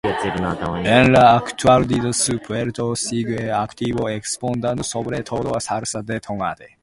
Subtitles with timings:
[0.83, 6.79] En la actualidad su puerto sigue activo, exportando sobre todo salsa de tomate.